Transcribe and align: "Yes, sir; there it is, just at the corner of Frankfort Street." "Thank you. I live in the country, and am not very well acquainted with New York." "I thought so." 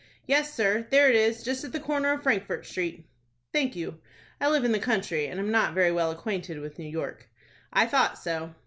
"Yes, 0.25 0.51
sir; 0.55 0.87
there 0.89 1.09
it 1.11 1.15
is, 1.15 1.43
just 1.43 1.63
at 1.63 1.73
the 1.73 1.79
corner 1.79 2.11
of 2.11 2.23
Frankfort 2.23 2.65
Street." 2.65 3.05
"Thank 3.53 3.75
you. 3.75 3.99
I 4.39 4.49
live 4.49 4.63
in 4.63 4.71
the 4.71 4.79
country, 4.79 5.27
and 5.27 5.39
am 5.39 5.51
not 5.51 5.75
very 5.75 5.91
well 5.91 6.09
acquainted 6.09 6.59
with 6.59 6.79
New 6.79 6.89
York." 6.89 7.29
"I 7.71 7.85
thought 7.85 8.17
so." 8.17 8.55